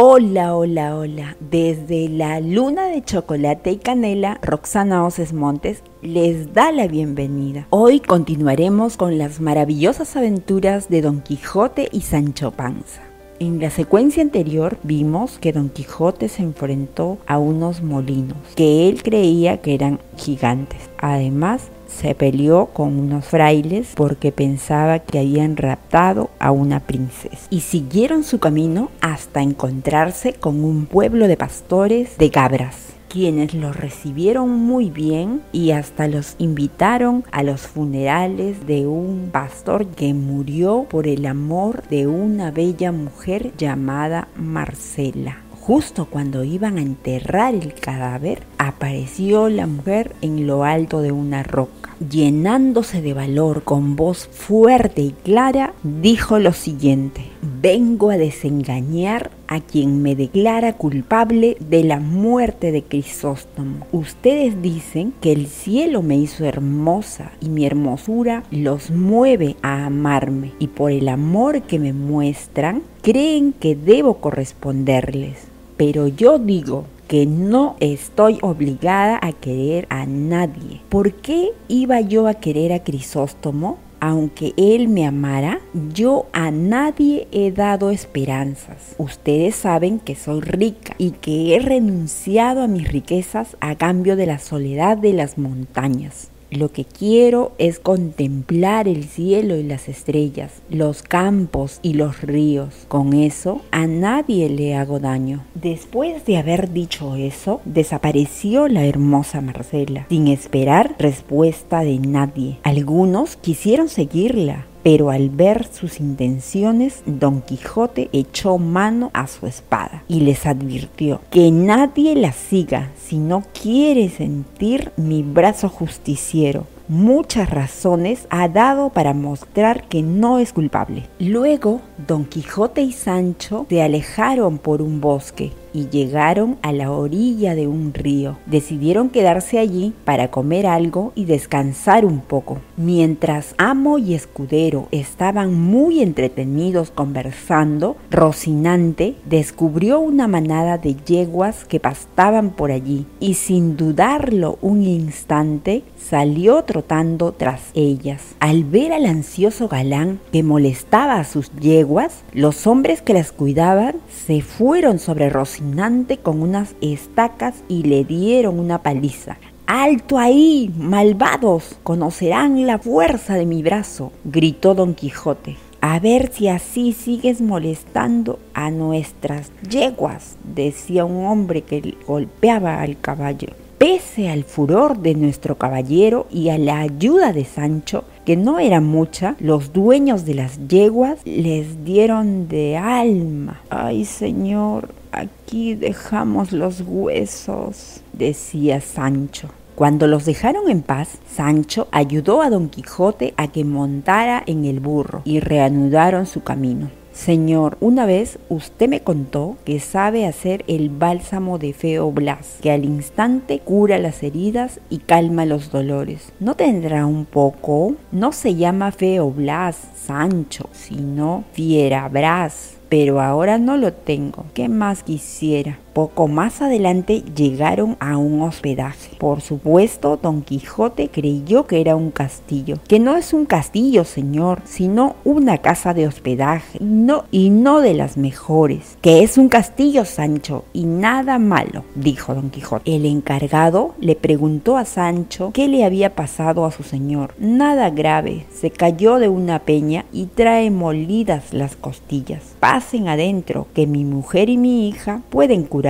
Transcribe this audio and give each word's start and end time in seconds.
Hola, 0.00 0.54
hola, 0.54 0.96
hola. 0.96 1.36
Desde 1.40 2.08
la 2.08 2.38
luna 2.38 2.86
de 2.86 3.02
chocolate 3.02 3.72
y 3.72 3.78
canela, 3.78 4.38
Roxana 4.42 5.04
Oces 5.04 5.32
Montes 5.32 5.82
les 6.02 6.54
da 6.54 6.70
la 6.70 6.86
bienvenida. 6.86 7.66
Hoy 7.70 7.98
continuaremos 7.98 8.96
con 8.96 9.18
las 9.18 9.40
maravillosas 9.40 10.14
aventuras 10.14 10.88
de 10.88 11.02
Don 11.02 11.20
Quijote 11.20 11.88
y 11.90 12.02
Sancho 12.02 12.52
Panza. 12.52 13.07
En 13.40 13.60
la 13.60 13.70
secuencia 13.70 14.20
anterior 14.20 14.78
vimos 14.82 15.38
que 15.38 15.52
Don 15.52 15.68
Quijote 15.68 16.28
se 16.28 16.42
enfrentó 16.42 17.18
a 17.28 17.38
unos 17.38 17.82
molinos 17.84 18.36
que 18.56 18.88
él 18.88 19.00
creía 19.04 19.58
que 19.58 19.74
eran 19.74 20.00
gigantes. 20.16 20.90
Además, 20.98 21.68
se 21.86 22.16
peleó 22.16 22.66
con 22.66 22.98
unos 22.98 23.26
frailes 23.26 23.92
porque 23.94 24.32
pensaba 24.32 24.98
que 24.98 25.20
habían 25.20 25.56
raptado 25.56 26.30
a 26.40 26.50
una 26.50 26.80
princesa. 26.80 27.46
Y 27.48 27.60
siguieron 27.60 28.24
su 28.24 28.40
camino 28.40 28.90
hasta 29.00 29.40
encontrarse 29.40 30.32
con 30.32 30.64
un 30.64 30.86
pueblo 30.86 31.28
de 31.28 31.36
pastores 31.36 32.18
de 32.18 32.30
cabras 32.32 32.97
quienes 33.08 33.54
los 33.54 33.76
recibieron 33.76 34.50
muy 34.50 34.90
bien 34.90 35.42
y 35.52 35.70
hasta 35.72 36.08
los 36.08 36.34
invitaron 36.38 37.24
a 37.32 37.42
los 37.42 37.62
funerales 37.62 38.66
de 38.66 38.86
un 38.86 39.30
pastor 39.32 39.86
que 39.86 40.14
murió 40.14 40.86
por 40.88 41.06
el 41.06 41.26
amor 41.26 41.82
de 41.88 42.06
una 42.06 42.50
bella 42.50 42.92
mujer 42.92 43.52
llamada 43.56 44.28
Marcela. 44.36 45.38
Justo 45.60 46.06
cuando 46.06 46.44
iban 46.44 46.78
a 46.78 46.82
enterrar 46.82 47.54
el 47.54 47.74
cadáver, 47.74 48.42
apareció 48.56 49.48
la 49.48 49.66
mujer 49.66 50.14
en 50.22 50.46
lo 50.46 50.64
alto 50.64 51.02
de 51.02 51.12
una 51.12 51.42
roca. 51.42 51.87
Llenándose 52.00 53.02
de 53.02 53.12
valor 53.12 53.64
con 53.64 53.96
voz 53.96 54.28
fuerte 54.28 55.02
y 55.02 55.10
clara, 55.10 55.74
dijo 55.82 56.38
lo 56.38 56.52
siguiente, 56.52 57.22
vengo 57.60 58.10
a 58.10 58.16
desengañar 58.16 59.30
a 59.48 59.60
quien 59.60 60.00
me 60.02 60.14
declara 60.14 60.74
culpable 60.74 61.56
de 61.58 61.82
la 61.82 61.98
muerte 61.98 62.70
de 62.70 62.82
Crisóstomo. 62.82 63.86
Ustedes 63.90 64.62
dicen 64.62 65.12
que 65.20 65.32
el 65.32 65.46
cielo 65.46 66.02
me 66.02 66.16
hizo 66.16 66.44
hermosa 66.44 67.32
y 67.40 67.48
mi 67.48 67.66
hermosura 67.66 68.44
los 68.50 68.90
mueve 68.90 69.56
a 69.62 69.86
amarme 69.86 70.52
y 70.58 70.68
por 70.68 70.92
el 70.92 71.08
amor 71.08 71.62
que 71.62 71.78
me 71.78 71.92
muestran 71.92 72.82
creen 73.02 73.52
que 73.52 73.74
debo 73.74 74.18
corresponderles 74.18 75.48
pero 75.78 76.08
yo 76.08 76.38
digo 76.38 76.84
que 77.08 77.26
no 77.26 77.76
estoy 77.80 78.38
obligada 78.42 79.18
a 79.20 79.32
querer 79.32 79.86
a 79.90 80.06
nadie. 80.06 80.82
¿Por 80.90 81.14
qué 81.14 81.50
iba 81.66 82.00
yo 82.00 82.28
a 82.28 82.34
querer 82.34 82.72
a 82.72 82.84
Crisóstomo? 82.84 83.78
Aunque 84.00 84.52
él 84.56 84.86
me 84.86 85.06
amara, 85.06 85.58
yo 85.92 86.26
a 86.32 86.52
nadie 86.52 87.26
he 87.32 87.50
dado 87.50 87.90
esperanzas. 87.90 88.94
Ustedes 88.98 89.56
saben 89.56 89.98
que 89.98 90.14
soy 90.14 90.40
rica 90.40 90.94
y 90.98 91.12
que 91.12 91.56
he 91.56 91.58
renunciado 91.58 92.62
a 92.62 92.68
mis 92.68 92.86
riquezas 92.86 93.56
a 93.60 93.74
cambio 93.74 94.14
de 94.14 94.26
la 94.26 94.38
soledad 94.38 94.96
de 94.96 95.14
las 95.14 95.36
montañas. 95.36 96.30
Lo 96.50 96.72
que 96.72 96.86
quiero 96.86 97.52
es 97.58 97.78
contemplar 97.78 98.88
el 98.88 99.04
cielo 99.04 99.56
y 99.56 99.62
las 99.62 99.86
estrellas, 99.88 100.62
los 100.70 101.02
campos 101.02 101.78
y 101.82 101.92
los 101.92 102.22
ríos. 102.22 102.86
Con 102.88 103.12
eso 103.12 103.60
a 103.70 103.86
nadie 103.86 104.48
le 104.48 104.74
hago 104.74 104.98
daño. 104.98 105.44
Después 105.54 106.24
de 106.24 106.38
haber 106.38 106.72
dicho 106.72 107.16
eso, 107.16 107.60
desapareció 107.66 108.66
la 108.68 108.86
hermosa 108.86 109.42
Marcela, 109.42 110.06
sin 110.08 110.28
esperar 110.28 110.96
respuesta 110.98 111.80
de 111.80 111.98
nadie. 111.98 112.58
Algunos 112.62 113.36
quisieron 113.36 113.90
seguirla, 113.90 114.67
pero 114.82 115.10
al 115.10 115.30
ver 115.30 115.66
sus 115.66 116.00
intenciones, 116.00 117.02
Don 117.06 117.42
Quijote 117.42 118.08
echó 118.12 118.58
mano 118.58 119.10
a 119.14 119.26
su 119.26 119.46
espada 119.46 120.04
y 120.08 120.20
les 120.20 120.46
advirtió 120.46 121.20
que 121.30 121.50
nadie 121.50 122.14
la 122.16 122.32
siga 122.32 122.90
si 123.00 123.18
no 123.18 123.44
quiere 123.60 124.08
sentir 124.08 124.92
mi 124.96 125.22
brazo 125.22 125.68
justiciero 125.68 126.66
muchas 126.88 127.50
razones 127.50 128.26
ha 128.30 128.48
dado 128.48 128.90
para 128.90 129.14
mostrar 129.14 129.88
que 129.88 130.02
no 130.02 130.38
es 130.38 130.52
culpable. 130.52 131.06
Luego, 131.18 131.80
Don 132.06 132.24
Quijote 132.24 132.82
y 132.82 132.92
Sancho 132.92 133.66
se 133.68 133.82
alejaron 133.82 134.58
por 134.58 134.82
un 134.82 135.00
bosque 135.00 135.52
y 135.72 135.88
llegaron 135.88 136.56
a 136.62 136.72
la 136.72 136.90
orilla 136.90 137.54
de 137.54 137.66
un 137.66 137.94
río. 137.94 138.38
Decidieron 138.46 139.10
quedarse 139.10 139.58
allí 139.58 139.92
para 140.04 140.28
comer 140.30 140.66
algo 140.66 141.12
y 141.14 141.24
descansar 141.24 142.04
un 142.04 142.20
poco. 142.20 142.58
Mientras 142.76 143.54
amo 143.58 143.98
y 143.98 144.14
escudero 144.14 144.88
estaban 144.90 145.54
muy 145.54 146.00
entretenidos 146.00 146.90
conversando, 146.90 147.96
Rocinante 148.10 149.14
descubrió 149.26 150.00
una 150.00 150.26
manada 150.26 150.78
de 150.78 150.96
yeguas 150.96 151.64
que 151.64 151.80
pastaban 151.80 152.50
por 152.50 152.70
allí 152.70 153.06
y 153.20 153.34
sin 153.34 153.76
dudarlo 153.76 154.58
un 154.62 154.82
instante 154.82 155.82
salió 155.96 156.64
tras 156.82 157.60
ellas. 157.74 158.22
Al 158.40 158.64
ver 158.64 158.92
al 158.92 159.06
ansioso 159.06 159.68
galán 159.68 160.20
que 160.32 160.42
molestaba 160.42 161.14
a 161.14 161.24
sus 161.24 161.50
yeguas, 161.60 162.22
los 162.32 162.66
hombres 162.66 163.02
que 163.02 163.14
las 163.14 163.32
cuidaban 163.32 163.96
se 164.26 164.42
fueron 164.42 164.98
sobre 164.98 165.30
Rocinante 165.30 166.18
con 166.18 166.42
unas 166.42 166.74
estacas 166.80 167.54
y 167.68 167.84
le 167.84 168.04
dieron 168.04 168.58
una 168.58 168.82
paliza. 168.82 169.38
¡Alto 169.66 170.18
ahí, 170.18 170.72
malvados! 170.78 171.78
Conocerán 171.82 172.66
la 172.66 172.78
fuerza 172.78 173.34
de 173.34 173.44
mi 173.44 173.62
brazo, 173.62 174.12
gritó 174.24 174.74
Don 174.74 174.94
Quijote. 174.94 175.56
A 175.80 176.00
ver 176.00 176.32
si 176.32 176.48
así 176.48 176.92
sigues 176.92 177.40
molestando 177.40 178.40
a 178.52 178.70
nuestras 178.70 179.52
yeguas, 179.68 180.36
decía 180.42 181.04
un 181.04 181.26
hombre 181.26 181.62
que 181.62 181.94
golpeaba 182.06 182.80
al 182.80 182.98
caballo. 182.98 183.48
Pese 183.78 184.28
al 184.28 184.42
furor 184.42 184.98
de 184.98 185.14
nuestro 185.14 185.56
caballero 185.56 186.26
y 186.32 186.48
a 186.48 186.58
la 186.58 186.80
ayuda 186.80 187.32
de 187.32 187.44
Sancho, 187.44 188.02
que 188.26 188.36
no 188.36 188.58
era 188.58 188.80
mucha, 188.80 189.36
los 189.38 189.72
dueños 189.72 190.24
de 190.24 190.34
las 190.34 190.58
yeguas 190.66 191.20
les 191.24 191.84
dieron 191.84 192.48
de 192.48 192.76
alma. 192.76 193.60
Ay, 193.70 194.04
señor, 194.04 194.88
aquí 195.12 195.76
dejamos 195.76 196.50
los 196.50 196.82
huesos, 196.84 198.00
decía 198.12 198.80
Sancho. 198.80 199.48
Cuando 199.76 200.08
los 200.08 200.24
dejaron 200.24 200.68
en 200.68 200.82
paz, 200.82 201.18
Sancho 201.32 201.86
ayudó 201.92 202.42
a 202.42 202.50
Don 202.50 202.70
Quijote 202.70 203.32
a 203.36 203.46
que 203.46 203.64
montara 203.64 204.42
en 204.44 204.64
el 204.64 204.80
burro 204.80 205.22
y 205.24 205.38
reanudaron 205.38 206.26
su 206.26 206.42
camino. 206.42 206.90
Señor, 207.18 207.78
una 207.80 208.06
vez 208.06 208.38
usted 208.48 208.88
me 208.88 209.00
contó 209.00 209.56
que 209.64 209.80
sabe 209.80 210.24
hacer 210.24 210.64
el 210.68 210.88
bálsamo 210.88 211.58
de 211.58 211.72
Feo 211.72 212.12
Blas, 212.12 212.58
que 212.62 212.70
al 212.70 212.84
instante 212.84 213.58
cura 213.58 213.98
las 213.98 214.22
heridas 214.22 214.78
y 214.88 214.98
calma 214.98 215.44
los 215.44 215.72
dolores. 215.72 216.32
¿No 216.38 216.54
tendrá 216.54 217.06
un 217.06 217.24
poco? 217.24 217.96
No 218.12 218.30
se 218.30 218.54
llama 218.54 218.92
Feo 218.92 219.32
Blas, 219.32 219.76
Sancho, 219.96 220.68
sino 220.72 221.42
Fierabras 221.52 222.78
pero 222.88 223.20
ahora 223.20 223.58
no 223.58 223.76
lo 223.76 223.92
tengo. 223.92 224.46
¿Qué 224.54 224.68
más 224.68 225.02
quisiera? 225.02 225.78
Poco 225.98 226.28
más 226.28 226.62
adelante 226.62 227.24
llegaron 227.34 227.96
a 227.98 228.18
un 228.18 228.40
hospedaje. 228.42 229.16
Por 229.18 229.40
supuesto, 229.40 230.16
Don 230.22 230.42
Quijote 230.42 231.08
creyó 231.08 231.66
que 231.66 231.80
era 231.80 231.96
un 231.96 232.12
castillo, 232.12 232.76
que 232.86 233.00
no 233.00 233.16
es 233.16 233.32
un 233.32 233.46
castillo, 233.46 234.04
señor, 234.04 234.62
sino 234.64 235.16
una 235.24 235.58
casa 235.58 235.94
de 235.94 236.06
hospedaje, 236.06 236.78
no 236.80 237.24
y 237.32 237.50
no 237.50 237.80
de 237.80 237.94
las 237.94 238.16
mejores, 238.16 238.96
que 239.02 239.24
es 239.24 239.38
un 239.38 239.48
castillo, 239.48 240.04
Sancho, 240.04 240.66
y 240.72 240.84
nada 240.84 241.40
malo, 241.40 241.82
dijo 241.96 242.32
Don 242.32 242.50
Quijote. 242.50 242.94
El 242.94 243.04
encargado 243.04 243.96
le 243.98 244.14
preguntó 244.14 244.76
a 244.76 244.84
Sancho 244.84 245.50
qué 245.52 245.66
le 245.66 245.84
había 245.84 246.14
pasado 246.14 246.64
a 246.64 246.70
su 246.70 246.84
señor. 246.84 247.34
Nada 247.40 247.90
grave, 247.90 248.46
se 248.54 248.70
cayó 248.70 249.18
de 249.18 249.28
una 249.28 249.58
peña 249.58 250.04
y 250.12 250.26
trae 250.26 250.70
molidas 250.70 251.52
las 251.52 251.74
costillas. 251.74 252.54
Pasen 252.60 253.08
adentro, 253.08 253.66
que 253.74 253.88
mi 253.88 254.04
mujer 254.04 254.48
y 254.48 254.58
mi 254.58 254.88
hija 254.88 255.22
pueden 255.30 255.64
curar 255.64 255.87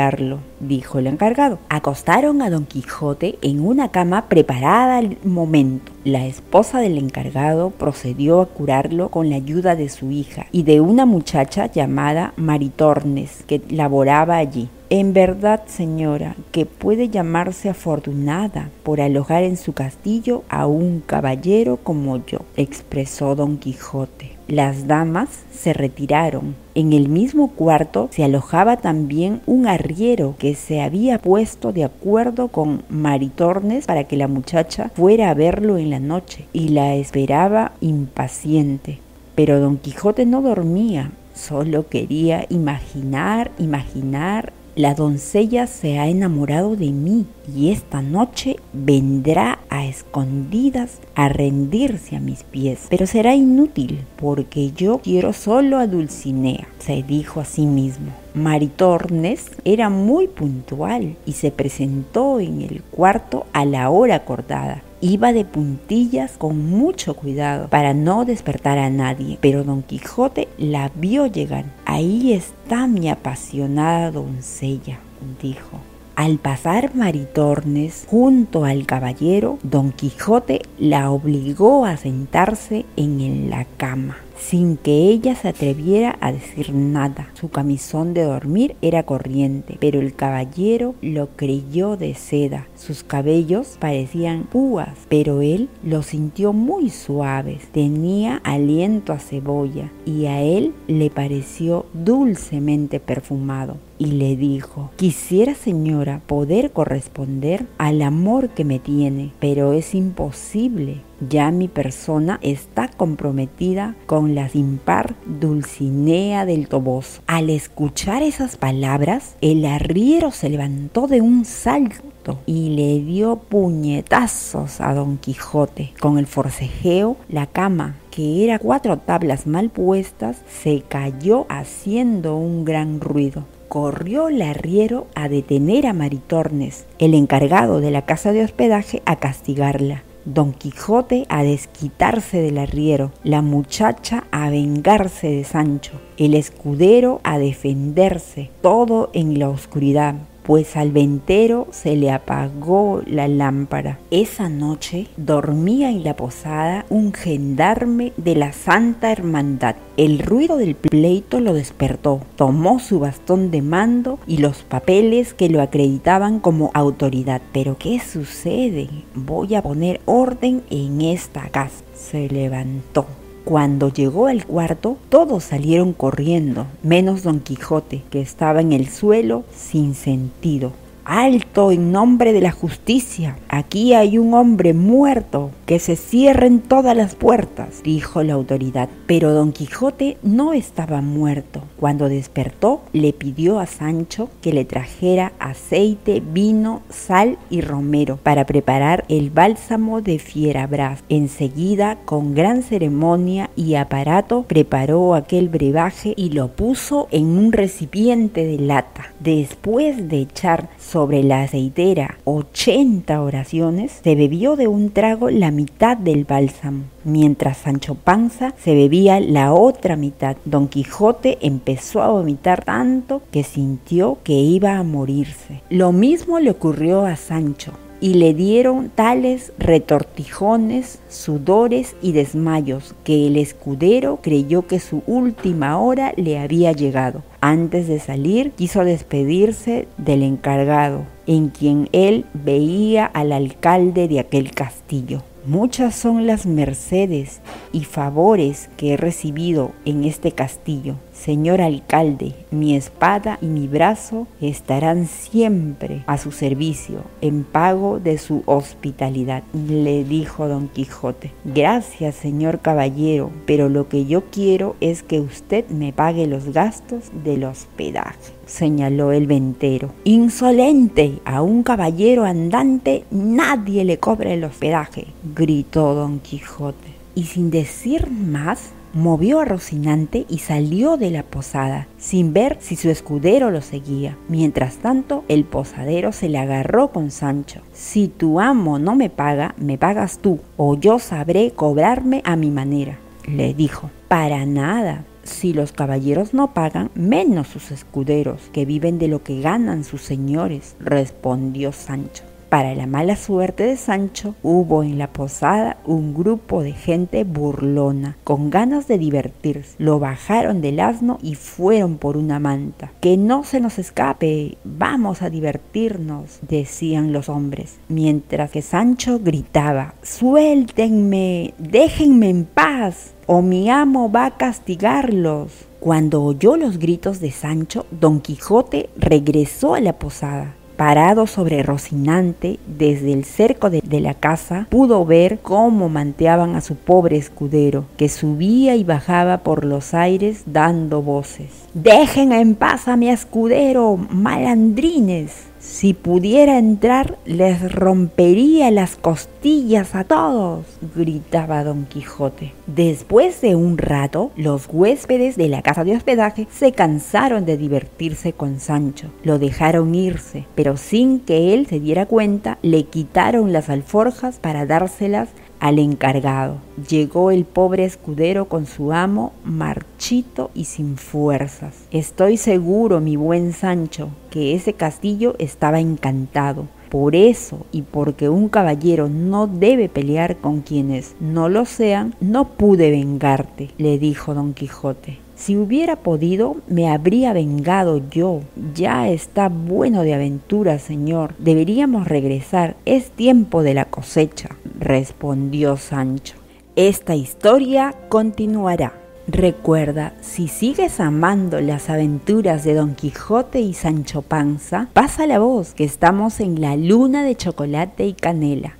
dijo 0.60 0.98
el 0.98 1.06
encargado. 1.06 1.58
Acostaron 1.68 2.42
a 2.42 2.50
don 2.50 2.66
Quijote 2.66 3.38
en 3.42 3.66
una 3.66 3.90
cama 3.90 4.28
preparada 4.28 4.98
al 4.98 5.18
momento. 5.24 5.92
La 6.04 6.26
esposa 6.26 6.80
del 6.80 6.98
encargado 6.98 7.70
procedió 7.70 8.40
a 8.40 8.46
curarlo 8.46 9.08
con 9.08 9.28
la 9.30 9.36
ayuda 9.36 9.76
de 9.76 9.88
su 9.88 10.10
hija 10.10 10.46
y 10.52 10.62
de 10.62 10.80
una 10.80 11.06
muchacha 11.06 11.66
llamada 11.66 12.32
Maritornes 12.36 13.44
que 13.46 13.60
laboraba 13.70 14.36
allí. 14.36 14.68
En 14.90 15.12
verdad, 15.12 15.64
señora, 15.66 16.34
que 16.50 16.64
puede 16.64 17.10
llamarse 17.10 17.68
afortunada 17.68 18.70
por 18.82 19.02
alojar 19.02 19.42
en 19.42 19.58
su 19.58 19.74
castillo 19.74 20.44
a 20.48 20.66
un 20.66 21.02
caballero 21.04 21.76
como 21.76 22.24
yo, 22.24 22.38
expresó 22.56 23.34
don 23.34 23.58
Quijote. 23.58 24.32
Las 24.46 24.86
damas 24.86 25.28
se 25.52 25.74
retiraron. 25.74 26.54
En 26.74 26.94
el 26.94 27.10
mismo 27.10 27.50
cuarto 27.50 28.08
se 28.12 28.24
alojaba 28.24 28.78
también 28.78 29.42
un 29.44 29.66
arriero 29.66 30.36
que 30.38 30.54
se 30.54 30.80
había 30.80 31.18
puesto 31.18 31.74
de 31.74 31.84
acuerdo 31.84 32.48
con 32.48 32.82
Maritornes 32.88 33.84
para 33.84 34.04
que 34.04 34.16
la 34.16 34.26
muchacha 34.26 34.90
fuera 34.94 35.28
a 35.28 35.34
verlo 35.34 35.76
en 35.76 35.90
la 35.90 36.00
noche 36.00 36.46
y 36.54 36.68
la 36.68 36.94
esperaba 36.94 37.72
impaciente. 37.82 39.00
Pero 39.34 39.60
don 39.60 39.76
Quijote 39.76 40.24
no 40.24 40.40
dormía, 40.40 41.10
Solo 41.38 41.88
quería 41.88 42.46
imaginar, 42.48 43.52
imaginar 43.58 44.52
la 44.78 44.94
doncella 44.94 45.66
se 45.66 45.98
ha 45.98 46.06
enamorado 46.06 46.76
de 46.76 46.92
mí 46.92 47.26
y 47.52 47.72
esta 47.72 48.00
noche 48.00 48.58
vendrá 48.72 49.58
a 49.70 49.84
escondidas 49.84 51.00
a 51.16 51.28
rendirse 51.28 52.14
a 52.14 52.20
mis 52.20 52.44
pies. 52.44 52.86
Pero 52.88 53.08
será 53.08 53.34
inútil 53.34 54.04
porque 54.14 54.70
yo 54.70 55.00
quiero 55.02 55.32
solo 55.32 55.78
a 55.78 55.88
Dulcinea, 55.88 56.68
se 56.78 57.02
dijo 57.02 57.40
a 57.40 57.44
sí 57.44 57.66
mismo. 57.66 58.12
Maritornes 58.34 59.50
era 59.64 59.90
muy 59.90 60.28
puntual 60.28 61.16
y 61.26 61.32
se 61.32 61.50
presentó 61.50 62.38
en 62.38 62.62
el 62.62 62.82
cuarto 62.82 63.46
a 63.52 63.64
la 63.64 63.90
hora 63.90 64.14
acordada. 64.14 64.84
Iba 65.00 65.32
de 65.32 65.44
puntillas 65.44 66.32
con 66.38 66.70
mucho 66.70 67.14
cuidado 67.14 67.68
para 67.68 67.94
no 67.94 68.24
despertar 68.24 68.78
a 68.78 68.90
nadie, 68.90 69.38
pero 69.40 69.62
don 69.62 69.82
Quijote 69.82 70.48
la 70.58 70.90
vio 70.96 71.26
llegar. 71.26 71.66
Ahí 71.84 72.32
está 72.32 72.88
mi 72.88 73.08
apasionada 73.08 74.10
doncella, 74.10 74.98
dijo. 75.40 75.78
Al 76.16 76.38
pasar 76.38 76.96
Maritornes 76.96 78.06
junto 78.08 78.64
al 78.64 78.86
caballero, 78.86 79.60
don 79.62 79.92
Quijote 79.92 80.62
la 80.80 81.12
obligó 81.12 81.86
a 81.86 81.96
sentarse 81.96 82.84
en 82.96 83.50
la 83.50 83.66
cama 83.76 84.16
sin 84.38 84.76
que 84.76 85.08
ella 85.08 85.34
se 85.34 85.48
atreviera 85.48 86.16
a 86.20 86.32
decir 86.32 86.72
nada. 86.72 87.30
Su 87.34 87.50
camisón 87.50 88.14
de 88.14 88.22
dormir 88.22 88.76
era 88.82 89.02
corriente, 89.02 89.76
pero 89.80 90.00
el 90.00 90.14
caballero 90.14 90.94
lo 91.02 91.28
creyó 91.36 91.96
de 91.96 92.14
seda. 92.14 92.66
Sus 92.76 93.02
cabellos 93.02 93.76
parecían 93.78 94.44
púas, 94.44 94.90
pero 95.08 95.42
él 95.42 95.68
los 95.82 96.06
sintió 96.06 96.52
muy 96.52 96.90
suaves. 96.90 97.68
Tenía 97.72 98.40
aliento 98.44 99.12
a 99.12 99.18
cebolla 99.18 99.90
y 100.04 100.26
a 100.26 100.40
él 100.40 100.72
le 100.86 101.10
pareció 101.10 101.86
dulcemente 101.92 103.00
perfumado 103.00 103.76
y 103.98 104.06
le 104.06 104.36
dijo, 104.36 104.90
quisiera 104.96 105.54
señora 105.54 106.20
poder 106.26 106.70
corresponder 106.70 107.66
al 107.78 108.02
amor 108.02 108.50
que 108.50 108.64
me 108.64 108.78
tiene, 108.78 109.32
pero 109.40 109.72
es 109.72 109.94
imposible. 109.94 111.07
Ya 111.20 111.50
mi 111.50 111.66
persona 111.66 112.38
está 112.42 112.88
comprometida 112.88 113.96
con 114.06 114.34
la 114.34 114.48
sin 114.48 114.78
par 114.78 115.14
Dulcinea 115.26 116.46
del 116.46 116.68
Toboso. 116.68 117.22
Al 117.26 117.50
escuchar 117.50 118.22
esas 118.22 118.56
palabras, 118.56 119.34
el 119.40 119.64
arriero 119.64 120.30
se 120.30 120.48
levantó 120.48 121.08
de 121.08 121.20
un 121.20 121.44
salto 121.44 122.38
y 122.46 122.70
le 122.70 123.00
dio 123.00 123.36
puñetazos 123.36 124.80
a 124.80 124.94
Don 124.94 125.18
Quijote. 125.18 125.92
Con 125.98 126.18
el 126.18 126.26
forcejeo, 126.26 127.16
la 127.28 127.46
cama 127.46 127.96
que 128.10 128.44
era 128.44 128.58
cuatro 128.58 128.98
tablas 128.98 129.46
mal 129.46 129.70
puestas, 129.70 130.42
se 130.48 130.82
cayó 130.82 131.46
haciendo 131.48 132.36
un 132.36 132.64
gran 132.64 133.00
ruido 133.00 133.44
corrió 133.68 134.28
el 134.28 134.40
arriero 134.40 135.06
a 135.14 135.28
detener 135.28 135.86
a 135.86 135.92
Maritornes, 135.92 136.86
el 136.98 137.14
encargado 137.14 137.80
de 137.80 137.90
la 137.90 138.06
casa 138.06 138.32
de 138.32 138.42
hospedaje, 138.42 139.02
a 139.04 139.16
castigarla. 139.16 140.02
Don 140.28 140.52
Quijote 140.52 141.24
a 141.30 141.42
desquitarse 141.42 142.42
del 142.42 142.58
arriero, 142.58 143.12
la 143.24 143.40
muchacha 143.40 144.24
a 144.30 144.50
vengarse 144.50 145.28
de 145.28 145.42
Sancho, 145.42 145.92
el 146.18 146.34
escudero 146.34 147.22
a 147.24 147.38
defenderse, 147.38 148.50
todo 148.60 149.08
en 149.14 149.38
la 149.38 149.48
oscuridad 149.48 150.16
pues 150.48 150.78
al 150.78 150.92
ventero 150.92 151.68
se 151.72 151.94
le 151.94 152.10
apagó 152.10 153.02
la 153.04 153.28
lámpara. 153.28 153.98
Esa 154.10 154.48
noche 154.48 155.06
dormía 155.18 155.90
en 155.90 156.02
la 156.04 156.16
posada 156.16 156.86
un 156.88 157.12
gendarme 157.12 158.14
de 158.16 158.34
la 158.34 158.54
Santa 158.54 159.12
Hermandad. 159.12 159.76
El 159.98 160.20
ruido 160.20 160.56
del 160.56 160.74
pleito 160.74 161.40
lo 161.40 161.52
despertó. 161.52 162.22
Tomó 162.36 162.78
su 162.78 162.98
bastón 162.98 163.50
de 163.50 163.60
mando 163.60 164.20
y 164.26 164.38
los 164.38 164.62
papeles 164.62 165.34
que 165.34 165.50
lo 165.50 165.60
acreditaban 165.60 166.40
como 166.40 166.70
autoridad. 166.72 167.42
Pero 167.52 167.76
¿qué 167.76 168.00
sucede? 168.00 168.88
Voy 169.14 169.54
a 169.54 169.60
poner 169.60 170.00
orden 170.06 170.62
en 170.70 171.02
esta 171.02 171.50
casa. 171.50 171.84
Se 171.94 172.26
levantó 172.26 173.04
cuando 173.48 173.90
llegó 173.90 174.26
al 174.26 174.44
cuarto, 174.44 174.98
todos 175.08 175.42
salieron 175.42 175.94
corriendo, 175.94 176.66
menos 176.82 177.22
don 177.22 177.40
Quijote, 177.40 178.02
que 178.10 178.20
estaba 178.20 178.60
en 178.60 178.74
el 178.74 178.90
suelo 178.90 179.42
sin 179.56 179.94
sentido. 179.94 180.72
Alto 181.10 181.72
en 181.72 181.90
nombre 181.90 182.34
de 182.34 182.42
la 182.42 182.50
justicia. 182.50 183.38
Aquí 183.48 183.94
hay 183.94 184.18
un 184.18 184.34
hombre 184.34 184.74
muerto. 184.74 185.52
Que 185.64 185.78
se 185.78 185.96
cierren 185.96 186.60
todas 186.60 186.96
las 186.96 187.14
puertas, 187.14 187.82
dijo 187.82 188.22
la 188.22 188.34
autoridad. 188.34 188.88
Pero 189.06 189.32
don 189.32 189.52
Quijote 189.52 190.18
no 190.22 190.52
estaba 190.52 191.02
muerto. 191.02 191.62
Cuando 191.78 192.08
despertó, 192.08 192.82
le 192.92 193.12
pidió 193.12 193.58
a 193.58 193.66
Sancho 193.66 194.30
que 194.42 194.52
le 194.52 194.64
trajera 194.64 195.32
aceite, 195.38 196.20
vino, 196.20 196.82
sal 196.88 197.38
y 197.50 197.60
romero 197.60 198.18
para 198.22 198.46
preparar 198.46 199.04
el 199.08 199.30
bálsamo 199.30 200.00
de 200.00 200.18
Fierabras. 200.18 201.04
Enseguida, 201.08 201.98
con 202.04 202.34
gran 202.34 202.62
ceremonia 202.62 203.50
y 203.56 203.74
aparato, 203.74 204.44
preparó 204.44 205.14
aquel 205.14 205.48
brebaje 205.50 206.14
y 206.16 206.30
lo 206.30 206.48
puso 206.48 207.08
en 207.10 207.26
un 207.26 207.52
recipiente 207.52 208.46
de 208.46 208.58
lata. 208.58 209.12
Después 209.20 210.08
de 210.08 210.20
echar 210.20 210.70
la 211.06 211.42
aceitera 211.42 212.18
80 212.24 213.22
oraciones, 213.22 214.00
se 214.02 214.14
bebió 214.16 214.56
de 214.56 214.66
un 214.66 214.90
trago 214.90 215.30
la 215.30 215.50
mitad 215.50 215.96
del 215.96 216.24
bálsamo, 216.24 216.84
mientras 217.04 217.58
Sancho 217.58 217.94
Panza 217.94 218.52
se 218.58 218.74
bebía 218.74 219.20
la 219.20 219.52
otra 219.52 219.96
mitad. 219.96 220.36
Don 220.44 220.66
Quijote 220.66 221.38
empezó 221.40 222.02
a 222.02 222.08
vomitar 222.08 222.64
tanto 222.64 223.22
que 223.30 223.44
sintió 223.44 224.18
que 224.24 224.34
iba 224.34 224.76
a 224.76 224.82
morirse. 224.82 225.62
Lo 225.70 225.92
mismo 225.92 226.40
le 226.40 226.50
ocurrió 226.50 227.06
a 227.06 227.14
Sancho 227.16 227.72
y 228.00 228.14
le 228.14 228.34
dieron 228.34 228.90
tales 228.94 229.52
retortijones, 229.58 231.00
sudores 231.08 231.96
y 232.02 232.12
desmayos 232.12 232.94
que 233.04 233.26
el 233.26 233.36
escudero 233.36 234.18
creyó 234.22 234.66
que 234.66 234.80
su 234.80 235.02
última 235.06 235.78
hora 235.78 236.12
le 236.16 236.38
había 236.38 236.72
llegado. 236.72 237.22
Antes 237.40 237.86
de 237.86 238.00
salir 238.00 238.50
quiso 238.50 238.84
despedirse 238.84 239.86
del 239.96 240.24
encargado, 240.24 241.04
en 241.26 241.50
quien 241.50 241.88
él 241.92 242.24
veía 242.34 243.06
al 243.06 243.30
alcalde 243.32 244.08
de 244.08 244.18
aquel 244.18 244.50
castillo. 244.50 245.22
Muchas 245.48 245.94
son 245.94 246.26
las 246.26 246.44
mercedes 246.44 247.40
y 247.72 247.84
favores 247.84 248.68
que 248.76 248.92
he 248.92 248.96
recibido 248.98 249.72
en 249.86 250.04
este 250.04 250.32
castillo. 250.32 250.96
Señor 251.14 251.62
alcalde, 251.62 252.34
mi 252.50 252.76
espada 252.76 253.38
y 253.40 253.46
mi 253.46 253.66
brazo 253.66 254.26
estarán 254.42 255.06
siempre 255.06 256.04
a 256.06 256.18
su 256.18 256.32
servicio 256.32 256.98
en 257.22 257.44
pago 257.44 257.98
de 257.98 258.18
su 258.18 258.42
hospitalidad, 258.44 259.42
le 259.54 260.04
dijo 260.04 260.48
don 260.48 260.68
Quijote. 260.68 261.32
Gracias, 261.46 262.16
señor 262.16 262.60
caballero, 262.60 263.30
pero 263.46 263.70
lo 263.70 263.88
que 263.88 264.04
yo 264.04 264.24
quiero 264.30 264.76
es 264.82 265.02
que 265.02 265.18
usted 265.18 265.66
me 265.70 265.94
pague 265.94 266.26
los 266.26 266.52
gastos 266.52 267.04
del 267.24 267.44
hospedaje 267.44 268.38
señaló 268.48 269.12
el 269.12 269.26
ventero. 269.26 269.92
Insolente, 270.04 271.20
a 271.24 271.42
un 271.42 271.62
caballero 271.62 272.24
andante 272.24 273.04
nadie 273.10 273.84
le 273.84 273.98
cobra 273.98 274.32
el 274.32 274.42
hospedaje, 274.42 275.06
gritó 275.38 275.94
don 275.94 276.18
Quijote. 276.18 276.98
Y 277.14 277.24
sin 277.24 277.50
decir 277.50 278.10
más, 278.10 278.72
movió 278.92 279.40
a 279.40 279.44
Rocinante 279.44 280.26
y 280.28 280.38
salió 280.38 280.96
de 280.96 281.10
la 281.10 281.22
posada, 281.22 281.86
sin 281.98 282.32
ver 282.32 282.58
si 282.60 282.76
su 282.76 282.90
escudero 282.90 283.50
lo 283.50 283.62
seguía. 283.62 284.16
Mientras 284.28 284.76
tanto, 284.76 285.24
el 285.28 285.44
posadero 285.44 286.12
se 286.12 286.28
le 286.28 286.38
agarró 286.38 286.88
con 286.88 287.10
Sancho. 287.10 287.60
Si 287.72 288.08
tu 288.08 288.40
amo 288.40 288.78
no 288.78 288.94
me 288.94 289.10
paga, 289.10 289.54
me 289.56 289.78
pagas 289.78 290.18
tú, 290.18 290.40
o 290.56 290.76
yo 290.76 290.98
sabré 290.98 291.52
cobrarme 291.52 292.20
a 292.24 292.36
mi 292.36 292.50
manera, 292.50 292.98
le 293.26 293.54
dijo. 293.54 293.90
Para 294.08 294.46
nada, 294.46 295.04
si 295.22 295.52
los 295.52 295.72
caballeros 295.72 296.32
no 296.32 296.54
pagan, 296.54 296.90
menos 296.94 297.48
sus 297.48 297.70
escuderos, 297.70 298.48
que 298.52 298.64
viven 298.64 298.98
de 298.98 299.08
lo 299.08 299.22
que 299.22 299.40
ganan 299.40 299.84
sus 299.84 300.02
señores, 300.02 300.74
respondió 300.80 301.72
Sancho. 301.72 302.24
Para 302.48 302.74
la 302.74 302.86
mala 302.86 303.14
suerte 303.16 303.64
de 303.64 303.76
Sancho, 303.76 304.34
hubo 304.42 304.82
en 304.82 304.96
la 304.96 305.12
posada 305.12 305.76
un 305.84 306.14
grupo 306.14 306.62
de 306.62 306.72
gente 306.72 307.24
burlona, 307.24 308.16
con 308.24 308.48
ganas 308.48 308.88
de 308.88 308.96
divertirse. 308.96 309.74
Lo 309.76 309.98
bajaron 309.98 310.62
del 310.62 310.80
asno 310.80 311.18
y 311.22 311.34
fueron 311.34 311.98
por 311.98 312.16
una 312.16 312.38
manta. 312.38 312.90
Que 313.00 313.18
no 313.18 313.44
se 313.44 313.60
nos 313.60 313.78
escape, 313.78 314.56
vamos 314.64 315.20
a 315.20 315.28
divertirnos, 315.28 316.38
decían 316.48 317.12
los 317.12 317.28
hombres, 317.28 317.80
mientras 317.88 318.50
que 318.50 318.62
Sancho 318.62 319.20
gritaba, 319.22 319.92
suéltenme, 320.02 321.52
déjenme 321.58 322.30
en 322.30 322.44
paz, 322.46 323.12
o 323.26 323.42
mi 323.42 323.68
amo 323.68 324.10
va 324.10 324.24
a 324.24 324.36
castigarlos. 324.38 325.52
Cuando 325.80 326.24
oyó 326.24 326.56
los 326.56 326.78
gritos 326.78 327.20
de 327.20 327.30
Sancho, 327.30 327.84
don 327.90 328.20
Quijote 328.20 328.88
regresó 328.96 329.74
a 329.74 329.80
la 329.80 329.92
posada 329.92 330.54
Parado 330.78 331.26
sobre 331.26 331.64
Rocinante, 331.64 332.60
desde 332.68 333.12
el 333.12 333.24
cerco 333.24 333.68
de, 333.68 333.82
la 334.00 334.14
casa, 334.14 334.68
pudo 334.70 335.04
ver 335.04 335.40
cómo 335.42 335.88
manteaban 335.88 336.54
a 336.54 336.60
su 336.60 336.76
pobre 336.76 337.16
escudero, 337.16 337.86
que 337.96 338.08
subía 338.08 338.76
y 338.76 338.84
bajaba 338.84 339.38
por 339.38 339.64
los 339.64 339.92
aires 339.92 340.44
dando 340.46 341.02
voces. 341.02 341.48
Dejen 341.74 342.30
en 342.30 342.54
paz 342.54 342.86
a 342.86 342.96
mi 342.96 343.10
escudero, 343.10 343.96
malandrines. 343.96 345.47
Si 345.68 345.92
pudiera 345.92 346.58
entrar, 346.58 347.18
les 347.26 347.70
rompería 347.70 348.70
las 348.70 348.96
costillas 348.96 349.94
a 349.94 350.02
todos, 350.02 350.64
gritaba 350.96 351.62
don 351.62 351.84
Quijote. 351.84 352.54
Después 352.66 353.42
de 353.42 353.54
un 353.54 353.76
rato, 353.76 354.32
los 354.34 354.66
huéspedes 354.72 355.36
de 355.36 355.48
la 355.48 355.60
casa 355.60 355.84
de 355.84 355.94
hospedaje 355.94 356.48
se 356.50 356.72
cansaron 356.72 357.44
de 357.44 357.58
divertirse 357.58 358.32
con 358.32 358.60
Sancho. 358.60 359.08
Lo 359.22 359.38
dejaron 359.38 359.94
irse, 359.94 360.46
pero 360.54 360.78
sin 360.78 361.20
que 361.20 361.52
él 361.52 361.66
se 361.66 361.78
diera 361.78 362.06
cuenta, 362.06 362.58
le 362.62 362.84
quitaron 362.84 363.52
las 363.52 363.68
alforjas 363.68 364.38
para 364.38 364.64
dárselas 364.64 365.28
al 365.60 365.78
encargado. 365.78 366.56
Llegó 366.88 367.30
el 367.30 367.44
pobre 367.44 367.84
escudero 367.84 368.46
con 368.46 368.66
su 368.66 368.92
amo, 368.92 369.32
marchito 369.44 370.50
y 370.54 370.64
sin 370.64 370.96
fuerzas. 370.96 371.74
Estoy 371.90 372.36
seguro, 372.36 373.00
mi 373.00 373.16
buen 373.16 373.52
Sancho, 373.52 374.10
que 374.30 374.54
ese 374.54 374.72
castillo 374.72 375.34
estaba 375.38 375.80
encantado. 375.80 376.66
Por 376.88 377.14
eso 377.14 377.66
y 377.70 377.82
porque 377.82 378.30
un 378.30 378.48
caballero 378.48 379.08
no 379.08 379.46
debe 379.46 379.88
pelear 379.88 380.36
con 380.36 380.62
quienes 380.62 381.16
no 381.20 381.48
lo 381.48 381.66
sean, 381.66 382.14
no 382.20 382.48
pude 382.48 382.90
vengarte, 382.90 383.70
le 383.76 383.98
dijo 383.98 384.32
don 384.32 384.54
Quijote. 384.54 385.18
Si 385.38 385.56
hubiera 385.56 385.94
podido, 385.94 386.56
me 386.66 386.90
habría 386.90 387.32
vengado 387.32 388.02
yo. 388.10 388.40
Ya 388.74 389.08
está 389.08 389.48
bueno 389.48 390.02
de 390.02 390.12
aventura, 390.12 390.80
señor. 390.80 391.36
Deberíamos 391.38 392.08
regresar. 392.08 392.74
Es 392.84 393.12
tiempo 393.12 393.62
de 393.62 393.74
la 393.74 393.84
cosecha, 393.84 394.56
respondió 394.88 395.76
Sancho. 395.76 396.34
Esta 396.74 397.14
historia 397.14 397.94
continuará. 398.08 398.94
Recuerda, 399.26 400.14
si 400.22 400.48
sigues 400.48 400.98
amando 400.98 401.60
las 401.60 401.90
aventuras 401.90 402.64
de 402.64 402.72
Don 402.72 402.94
Quijote 402.94 403.60
y 403.60 403.74
Sancho 403.74 404.22
Panza, 404.22 404.88
pasa 404.94 405.26
la 405.26 405.38
voz 405.38 405.74
que 405.74 405.84
estamos 405.84 406.40
en 406.40 406.62
la 406.62 406.76
luna 406.76 407.22
de 407.22 407.36
chocolate 407.36 408.06
y 408.06 408.14
canela 408.14 408.77